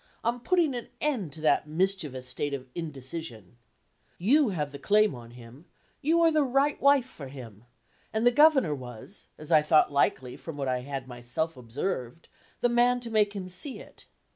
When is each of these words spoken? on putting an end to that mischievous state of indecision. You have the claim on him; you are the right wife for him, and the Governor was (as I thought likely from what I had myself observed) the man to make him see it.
on 0.23 0.39
putting 0.39 0.73
an 0.73 0.87
end 0.99 1.31
to 1.31 1.39
that 1.39 1.67
mischievous 1.67 2.27
state 2.27 2.55
of 2.55 2.67
indecision. 2.73 3.57
You 4.17 4.49
have 4.49 4.71
the 4.71 4.79
claim 4.79 5.13
on 5.13 5.29
him; 5.29 5.65
you 6.01 6.21
are 6.21 6.31
the 6.31 6.41
right 6.43 6.81
wife 6.81 7.05
for 7.05 7.27
him, 7.27 7.65
and 8.11 8.25
the 8.25 8.31
Governor 8.31 8.73
was 8.73 9.27
(as 9.37 9.51
I 9.51 9.61
thought 9.61 9.91
likely 9.91 10.35
from 10.37 10.57
what 10.57 10.67
I 10.67 10.79
had 10.79 11.07
myself 11.07 11.55
observed) 11.55 12.29
the 12.61 12.67
man 12.69 12.99
to 13.01 13.11
make 13.11 13.33
him 13.35 13.47
see 13.47 13.79
it. 13.79 14.07